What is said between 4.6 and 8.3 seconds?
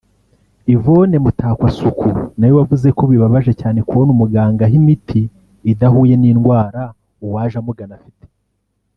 aha imiti idahuye n’indwara uwaje amugana afite